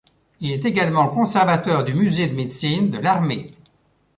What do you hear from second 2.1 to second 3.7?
de médecine de l’armée.